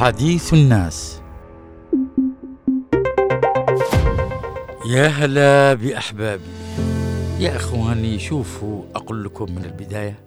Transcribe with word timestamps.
حديث 0.00 0.54
الناس. 0.54 1.22
يا 4.86 5.06
هلا 5.06 5.74
بأحبابي. 5.74 6.42
يا 7.38 7.56
إخواني 7.56 8.18
شوفوا 8.18 8.84
أقول 8.94 9.24
لكم 9.24 9.54
من 9.54 9.64
البداية 9.64 10.20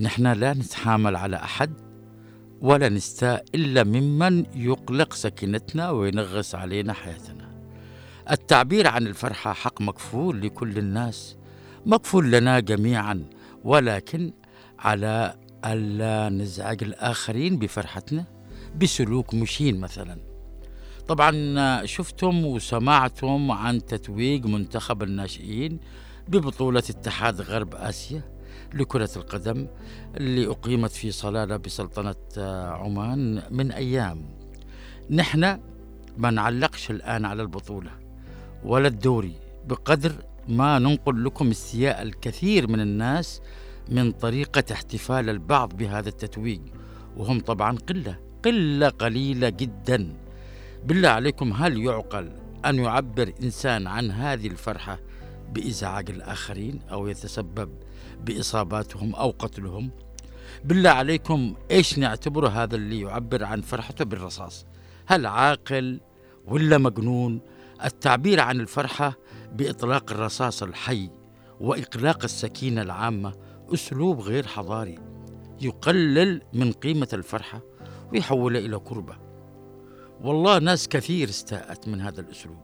نحن 0.00 0.26
لا 0.26 0.52
نتحامل 0.52 1.16
على 1.16 1.36
أحد 1.36 1.72
ولا 2.60 2.88
نستاء 2.88 3.44
إلا 3.54 3.84
ممن 3.84 4.46
يقلق 4.54 5.12
سكينتنا 5.12 5.90
وينغص 5.90 6.54
علينا 6.54 6.92
حياتنا. 6.92 7.48
التعبير 8.30 8.88
عن 8.88 9.06
الفرحة 9.06 9.52
حق 9.52 9.80
مكفول 9.80 10.42
لكل 10.42 10.78
الناس 10.78 11.36
مكفول 11.86 12.30
لنا 12.32 12.60
جميعا 12.60 13.24
ولكن 13.64 14.32
على 14.78 15.34
ألا 15.64 16.28
نزعج 16.28 16.82
الآخرين 16.82 17.58
بفرحتنا؟ 17.58 18.33
بسلوك 18.76 19.34
مشين 19.34 19.80
مثلا. 19.80 20.18
طبعا 21.08 21.86
شفتم 21.86 22.44
وسمعتم 22.44 23.50
عن 23.50 23.84
تتويج 23.84 24.46
منتخب 24.46 25.02
الناشئين 25.02 25.80
ببطولة 26.28 26.78
اتحاد 26.78 27.40
غرب 27.40 27.74
آسيا 27.74 28.22
لكرة 28.74 29.10
القدم 29.16 29.66
اللي 30.16 30.46
أقيمت 30.46 30.90
في 30.90 31.10
صلالة 31.10 31.56
بسلطنة 31.56 32.14
عمان 32.72 33.42
من 33.50 33.72
أيام. 33.72 34.22
نحن 35.10 35.58
ما 36.18 36.30
نعلقش 36.30 36.90
الآن 36.90 37.24
على 37.24 37.42
البطولة 37.42 37.90
ولا 38.64 38.88
الدوري 38.88 39.34
بقدر 39.68 40.12
ما 40.48 40.78
ننقل 40.78 41.24
لكم 41.24 41.50
استياء 41.50 42.02
الكثير 42.02 42.68
من 42.70 42.80
الناس 42.80 43.40
من 43.88 44.12
طريقة 44.12 44.64
احتفال 44.72 45.30
البعض 45.30 45.76
بهذا 45.76 46.08
التتويج. 46.08 46.60
وهم 47.16 47.40
طبعا 47.40 47.76
قلة. 47.76 48.23
قلة 48.44 48.88
قليلة 48.88 49.48
جدا. 49.48 50.16
بالله 50.84 51.08
عليكم 51.08 51.52
هل 51.52 51.78
يعقل 51.78 52.30
أن 52.64 52.78
يعبر 52.78 53.32
إنسان 53.42 53.86
عن 53.86 54.10
هذه 54.10 54.46
الفرحة 54.46 54.98
بإزعاج 55.52 56.10
الآخرين 56.10 56.80
أو 56.90 57.08
يتسبب 57.08 57.70
بإصاباتهم 58.24 59.14
أو 59.14 59.30
قتلهم؟ 59.38 59.90
بالله 60.64 60.90
عليكم 60.90 61.54
إيش 61.70 61.98
نعتبره 61.98 62.48
هذا 62.48 62.76
اللي 62.76 63.00
يعبر 63.00 63.44
عن 63.44 63.60
فرحته 63.60 64.04
بالرصاص؟ 64.04 64.66
هل 65.06 65.26
عاقل 65.26 66.00
ولا 66.46 66.78
مجنون؟ 66.78 67.40
التعبير 67.84 68.40
عن 68.40 68.60
الفرحة 68.60 69.18
بإطلاق 69.52 70.12
الرصاص 70.12 70.62
الحي 70.62 71.10
وإقلاق 71.60 72.24
السكينة 72.24 72.82
العامة 72.82 73.32
أسلوب 73.74 74.20
غير 74.20 74.46
حضاري 74.46 74.98
يقلل 75.60 76.42
من 76.52 76.72
قيمة 76.72 77.08
الفرحة؟ 77.12 77.73
ويحولها 78.12 78.60
إلى 78.60 78.78
كربة. 78.78 79.16
والله 80.20 80.58
ناس 80.58 80.88
كثير 80.88 81.28
استاءت 81.28 81.88
من 81.88 82.00
هذا 82.00 82.20
الأسلوب. 82.20 82.58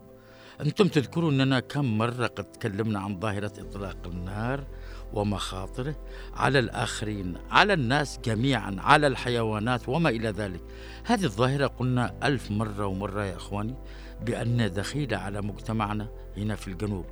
أنتم 0.61 0.89
تذكرون 0.89 1.41
أننا 1.41 1.61
كم 1.61 1.99
مرة 1.99 2.27
قد 2.27 2.45
تكلمنا 2.45 3.01
عن 3.01 3.21
ظاهرة 3.21 3.53
إطلاق 3.59 3.97
النار 4.07 4.65
ومخاطره 5.13 5.95
على 6.35 6.59
الآخرين 6.59 7.37
على 7.51 7.73
الناس 7.73 8.19
جميعا 8.25 8.77
على 8.79 9.07
الحيوانات 9.07 9.89
وما 9.89 10.09
إلى 10.09 10.29
ذلك. 10.29 10.61
هذه 11.05 11.25
الظاهرة 11.25 11.67
قلنا 11.67 12.15
ألف 12.25 12.51
مرة 12.51 12.87
ومرة 12.87 13.25
يا 13.25 13.37
أخواني 13.37 13.75
بأن 14.23 14.73
دخيلة 14.73 15.17
على 15.17 15.41
مجتمعنا 15.41 16.09
هنا 16.37 16.55
في 16.57 16.69
الجنوب. 16.69 17.05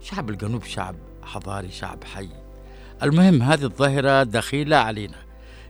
شعب 0.00 0.30
الجنوب 0.30 0.64
شعب 0.64 0.96
حضاري 1.22 1.70
شعب 1.70 2.04
حي. 2.04 2.28
المهم 3.02 3.42
هذه 3.42 3.64
الظاهرة 3.64 4.22
دخيلة 4.22 4.76
علينا. 4.76 5.23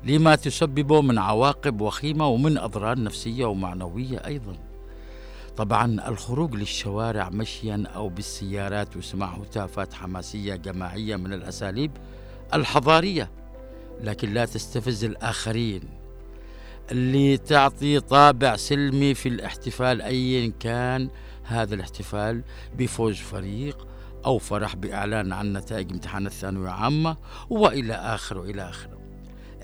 لما 0.06 0.36
تسببه 0.36 1.00
من 1.02 1.18
عواقب 1.18 1.80
وخيمة 1.80 2.28
ومن 2.28 2.58
أضرار 2.58 3.02
نفسية 3.02 3.44
ومعنوية 3.44 4.26
أيضا. 4.26 4.56
طبعا 5.56 6.08
الخروج 6.08 6.54
للشوارع 6.54 7.30
مشيا 7.30 7.84
أو 7.94 8.08
بالسيارات 8.08 8.96
وسماع 8.96 9.28
هتافات 9.28 9.94
حماسية 9.94 10.54
جماعية 10.54 11.16
من 11.16 11.32
الأساليب 11.32 11.90
الحضارية. 12.54 13.30
لكن 14.00 14.34
لا 14.34 14.44
تستفز 14.44 15.04
الآخرين. 15.04 15.82
اللي 16.90 17.36
تعطي 17.36 18.00
طابع 18.00 18.56
سلمي 18.56 19.14
في 19.14 19.28
الاحتفال 19.28 20.02
أيا 20.02 20.52
كان 20.60 21.08
هذا 21.44 21.74
الاحتفال 21.74 22.42
بفوز 22.78 23.16
فريق 23.16 23.86
أو 24.26 24.38
فرح 24.38 24.76
بإعلان 24.76 25.32
عن 25.32 25.52
نتائج 25.52 25.92
امتحان 25.92 26.26
الثانوية 26.26 26.70
عامة 26.70 27.16
وإلى 27.50 27.94
آخره 27.94 28.40
وإلى 28.40 28.68
آخره 28.68 29.03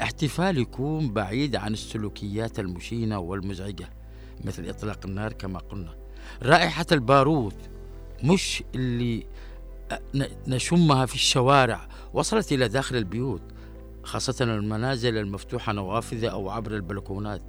احتفال 0.02 0.58
يكون 0.58 1.12
بعيد 1.12 1.56
عن 1.56 1.72
السلوكيات 1.72 2.58
المشينة 2.58 3.18
والمزعجة 3.18 3.90
مثل 4.44 4.68
إطلاق 4.68 4.98
النار 5.04 5.32
كما 5.32 5.58
قلنا. 5.58 5.94
رائحة 6.42 6.86
البارود 6.92 7.54
مش 8.24 8.62
اللي 8.74 9.26
نشمها 10.46 11.06
في 11.06 11.14
الشوارع 11.14 11.88
وصلت 12.14 12.52
إلى 12.52 12.68
داخل 12.68 12.96
البيوت 12.96 13.42
خاصة 14.02 14.44
المنازل 14.44 15.18
المفتوحة 15.18 15.72
نوافذ 15.72 16.24
أو 16.24 16.50
عبر 16.50 16.74
البلكونات. 16.76 17.42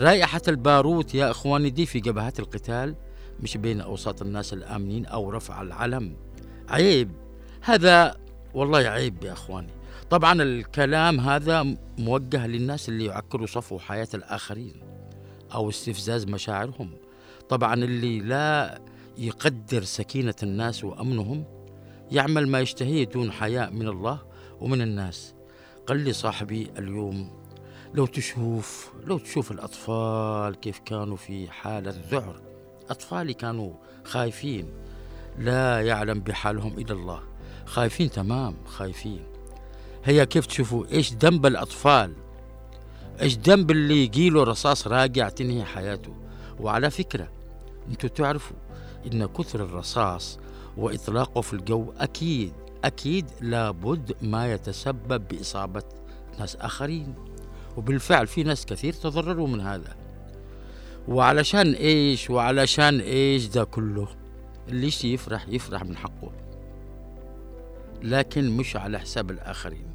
رائحة 0.00 0.42
البارود 0.48 1.14
يا 1.14 1.30
إخواني 1.30 1.70
دي 1.70 1.86
في 1.86 2.00
جبهات 2.00 2.40
القتال 2.40 2.94
مش 3.40 3.56
بين 3.56 3.80
أوساط 3.80 4.22
الناس 4.22 4.52
الآمنين 4.52 5.06
أو 5.06 5.30
رفع 5.30 5.62
العلم. 5.62 6.16
عيب. 6.68 7.10
هذا 7.60 8.16
والله 8.54 8.78
عيب 8.78 9.24
يا 9.24 9.32
إخواني. 9.32 9.72
طبعا 10.10 10.42
الكلام 10.42 11.20
هذا 11.20 11.76
موجه 11.98 12.46
للناس 12.46 12.88
اللي 12.88 13.04
يعكروا 13.04 13.46
صفو 13.46 13.78
حياة 13.78 14.08
الآخرين 14.14 14.74
أو 15.54 15.68
استفزاز 15.68 16.24
مشاعرهم. 16.24 16.90
طبعا 17.48 17.74
اللي 17.74 18.20
لا 18.20 18.80
يقدر 19.18 19.82
سكينة 19.82 20.34
الناس 20.42 20.84
وأمنهم 20.84 21.44
يعمل 22.10 22.48
ما 22.48 22.60
يشتهيه 22.60 23.04
دون 23.04 23.32
حياء 23.32 23.70
من 23.70 23.88
الله 23.88 24.18
ومن 24.60 24.82
الناس. 24.82 25.34
قال 25.86 25.98
لي 25.98 26.12
صاحبي 26.12 26.70
اليوم 26.78 27.30
لو 27.94 28.06
تشوف 28.06 28.92
لو 29.04 29.18
تشوف 29.18 29.52
الأطفال 29.52 30.54
كيف 30.60 30.78
كانوا 30.78 31.16
في 31.16 31.50
حالة 31.50 31.94
ذعر 32.10 32.40
أطفالي 32.90 33.34
كانوا 33.34 33.72
خايفين 34.04 34.72
لا 35.38 35.80
يعلم 35.80 36.20
بحالهم 36.20 36.78
إلا 36.78 36.92
الله. 36.92 37.22
خايفين 37.66 38.10
تمام 38.10 38.54
خايفين. 38.66 39.39
هي 40.04 40.26
كيف 40.26 40.46
تشوفوا؟ 40.46 40.84
إيش 40.92 41.12
ذنب 41.12 41.46
الأطفال؟ 41.46 42.12
إيش 43.22 43.38
ذنب 43.38 43.70
اللي 43.70 44.04
يجيله 44.04 44.42
رصاص 44.42 44.86
راجع 44.86 45.28
تنهي 45.28 45.64
حياته؟ 45.64 46.14
وعلى 46.60 46.90
فكرة 46.90 47.28
أنتوا 47.88 48.08
تعرفوا 48.08 48.56
إن 49.06 49.26
كثر 49.26 49.64
الرصاص 49.64 50.38
وإطلاقه 50.76 51.40
في 51.40 51.52
الجو 51.52 51.92
أكيد 51.98 52.52
أكيد 52.84 53.26
لابد 53.40 54.16
ما 54.22 54.52
يتسبب 54.52 55.28
بإصابة 55.28 55.82
ناس 56.38 56.56
آخرين. 56.56 57.14
وبالفعل 57.76 58.26
في 58.26 58.42
ناس 58.42 58.66
كثير 58.66 58.92
تضرروا 58.92 59.48
من 59.48 59.60
هذا. 59.60 59.96
وعلشان 61.08 61.72
إيش؟ 61.72 62.30
وعلشان 62.30 63.00
إيش 63.00 63.46
ده 63.46 63.64
كله؟ 63.64 64.08
اللي 64.68 64.90
يفرح 65.04 65.48
يفرح 65.48 65.84
من 65.84 65.96
حقه. 65.96 66.32
لكن 68.02 68.50
مش 68.50 68.76
على 68.76 68.98
حساب 68.98 69.30
الآخرين. 69.30 69.86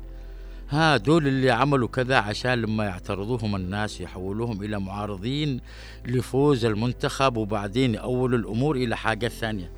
ها 0.70 0.98
دول 0.98 1.28
اللي 1.28 1.52
عملوا 1.52 1.88
كذا 1.88 2.18
عشان 2.18 2.62
لما 2.62 2.86
يعترضوهم 2.86 3.56
الناس 3.56 4.02
يحولوهم 4.02 4.64
إلى 4.64 4.80
معارضين 4.80 5.62
لفوز 6.06 6.66
المنتخب 6.66 7.38
وبعدين 7.38 7.94
يأولوا 7.94 8.40
الأمور 8.40 8.75
إلى 8.75 8.98
حاجة 8.98 9.28
ثانية. 9.28 9.72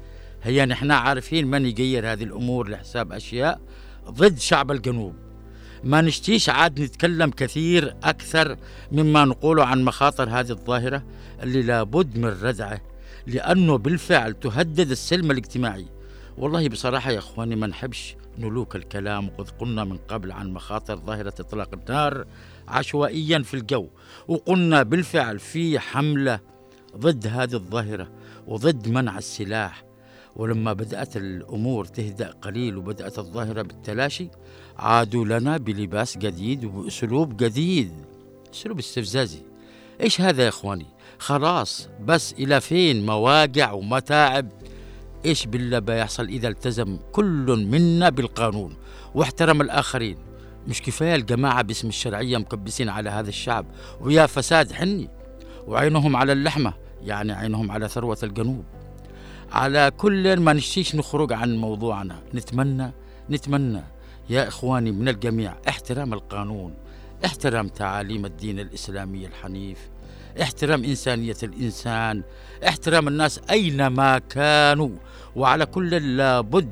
هي 0.44 0.66
نحن 0.66 0.92
عارفين 0.92 1.48
من 1.48 1.66
يغير 1.66 2.12
هذه 2.12 2.24
الأمور 2.24 2.70
لحساب 2.70 3.12
أشياء 3.12 3.62
ضد 4.10 4.38
شعب 4.40 4.72
الجنوب. 4.72 5.16
ما 5.84 6.02
نشتيش 6.02 6.50
عاد 6.50 6.82
نتكلم 6.82 7.30
كثير 7.30 7.96
أكثر 8.04 8.58
مما 8.92 9.26
نقوله 9.26 9.66
عن 9.66 9.84
مخاطر 9.84 10.30
هذه 10.30 10.50
الظاهرة 10.50 11.04
اللي 11.44 11.62
لابد 11.62 12.18
من 12.18 12.26
ردعه 12.42 12.82
لأنه 13.28 13.78
بالفعل 13.78 14.34
تهدد 14.34 14.92
السلم 14.92 15.32
الاجتماعي. 15.32 15.86
والله 16.38 16.70
بصراحة 16.70 17.12
يا 17.12 17.20
أخواني 17.20 17.56
ما 17.56 17.68
نحبش 17.68 18.16
نلوك 18.38 18.76
الكلام 18.76 19.28
وقد 19.28 19.50
قلنا 19.50 19.84
من 19.84 19.98
قبل 19.98 20.32
عن 20.32 20.54
مخاطر 20.54 20.96
ظاهرة 20.96 21.34
إطلاق 21.40 21.70
النار 21.74 22.26
عشوائيا 22.68 23.40
في 23.40 23.54
الجو 23.54 23.88
وقلنا 24.28 24.84
بالفعل 24.84 25.40
في 25.40 25.80
حملة 25.80 26.40
ضد 26.98 27.28
هذه 27.28 27.54
الظاهرة 27.54 28.12
وضد 28.48 28.90
منع 28.90 29.18
السلاح. 29.18 29.84
ولما 30.36 30.74
بدأت 30.74 31.18
الأمور 31.18 31.86
تهدأ 31.86 32.32
قليل 32.32 32.78
وبدأت 32.78 33.20
الظاهرة 33.20 33.62
بالتلاشي 33.62 34.30
عادوا 34.78 35.26
لنا 35.26 35.58
بلباس 35.58 36.18
جديد 36.18 36.66
وبأسلوب 36.66 37.38
جديد 37.38 37.92
أسلوب 38.54 38.80
استفزازي. 38.80 39.42
إيش 40.02 40.22
هذا 40.22 40.44
يا 40.44 40.50
إخواني؟ 40.50 40.86
خلاص 41.20 41.90
بس 42.06 42.34
إلى 42.34 42.62
فين؟ 42.62 43.06
مواجع 43.06 43.72
ومتاعب. 43.72 44.50
إيش 45.28 45.46
بالله 45.46 45.80
بيحصل 45.80 46.24
إذا 46.24 46.48
التزم 46.48 46.98
كل 47.12 47.68
منا 47.72 48.10
بالقانون 48.10 48.78
واحترم 49.16 49.62
الآخرين؟ 49.62 50.18
مش 50.68 50.82
كفاية 50.82 51.16
الجماعة 51.16 51.62
باسم 51.62 51.88
الشرعية 51.88 52.38
مكبسين 52.38 52.90
على 52.90 53.10
هذا 53.10 53.30
الشعب 53.30 53.66
ويا 54.02 54.26
فساد 54.26 54.72
حني. 54.72 55.10
وعينهم 55.68 56.16
على 56.16 56.32
اللحمة 56.32 56.74
يعني 57.04 57.32
عينهم 57.34 57.72
على 57.72 57.88
ثروة 57.88 58.18
الجنوب. 58.24 58.64
على 59.52 59.92
كل 59.98 60.40
ما 60.40 60.54
نشتيش 60.54 60.96
نخرج 60.96 61.34
عن 61.34 61.58
موضوعنا. 61.58 62.24
نتمنى 62.34 62.92
نتمنى 63.30 63.82
يا 64.30 64.48
إخواني 64.48 64.92
من 64.92 65.10
الجميع 65.10 65.56
احترام 65.70 66.14
القانون 66.14 66.74
احترام 67.26 67.68
تعاليم 67.68 68.26
الدين 68.26 68.60
الإسلامي 68.60 69.26
الحنيف. 69.26 69.90
احترام 70.42 70.84
إنسانية 70.84 71.36
الإنسان 71.44 72.24
احترام 72.68 73.08
الناس 73.08 73.40
أينما 73.50 74.20
كانوا 74.20 74.90
وعلى 75.36 75.66
كل 75.66 76.18
لابد 76.18 76.70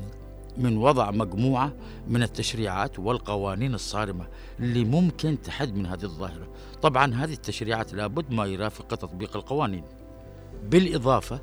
من 0.58 0.76
وضع 0.76 1.10
مجموعة 1.10 1.72
من 2.08 2.22
التشريعات 2.22 2.98
والقوانين 2.98 3.74
الصارمة 3.74 4.26
اللي 4.60 4.84
ممكن 4.84 5.42
تحد 5.42 5.74
من 5.74 5.86
هذه 5.86 6.02
الظاهرة. 6.04 6.48
طبعا 6.82 7.14
هذه 7.14 7.32
التشريعات 7.32 7.94
لابد 7.94 8.30
ما 8.32 8.46
يرافق 8.46 8.86
تطبيق 8.88 9.36
القوانين 9.36 9.84
بالإضافة 10.70 11.40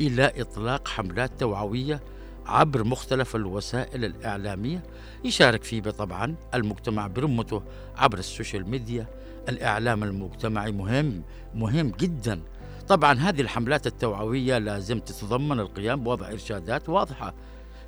إلى 0.00 0.32
إطلاق 0.36 0.88
حملات 0.88 1.40
توعوية 1.40 2.00
عبر 2.46 2.84
مختلف 2.84 3.36
الوسائل 3.36 4.04
الإعلامية. 4.04 4.82
يشارك 5.24 5.64
فيه 5.64 5.82
طبعا 5.82 6.34
المجتمع 6.54 7.06
برمته 7.06 7.62
عبر 7.96 8.18
السوشيال 8.18 8.70
ميديا. 8.70 9.06
الإعلام 9.48 10.04
المجتمعي 10.04 10.72
مهم 10.72 11.22
مهم 11.54 11.90
جدا. 11.90 12.40
طبعا 12.88 13.18
هذه 13.18 13.40
الحملات 13.40 13.86
التوعوية 13.86 14.58
لازم 14.58 14.98
تتضمن 15.00 15.60
القيام 15.60 16.04
بوضع 16.04 16.28
إرشادات 16.28 16.88
واضحة 16.88 17.34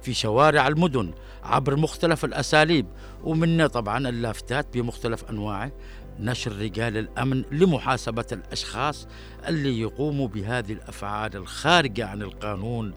في 0.02 0.14
شوارع 0.14 0.68
المدن 0.68 1.12
عبر 1.42 1.76
مختلف 1.76 2.24
الأساليب 2.24 2.86
ومنها 3.24 3.66
طبعا 3.66 4.08
اللافتات 4.08 4.66
بمختلف 4.76 5.24
أنواعه. 5.30 5.72
نشر 6.20 6.52
رجال 6.52 6.96
الأمن 6.96 7.44
لمحاسبة 7.52 8.26
الأشخاص 8.32 9.08
اللي 9.48 9.80
يقوموا 9.80 10.28
بهذه 10.28 10.72
الأفعال 10.72 11.36
الخارجة 11.36 12.06
عن 12.06 12.22
القانون. 12.22 12.94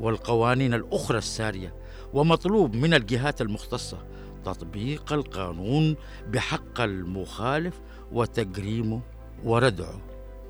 والقوانين 0.00 0.74
الأخرى 0.74 1.18
السارية 1.18 1.74
ومطلوب 2.14 2.74
من 2.74 2.94
الجهات 2.94 3.40
المختصة 3.40 3.98
تطبيق 4.44 5.12
القانون 5.12 5.96
بحق 6.28 6.80
المخالف 6.80 7.80
وتجريمه 8.12 9.00
وردعه 9.44 10.00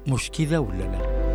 مش 0.08 0.30
كذا 0.30 0.58
ولا 0.58 0.82
لا؟ 0.84 1.26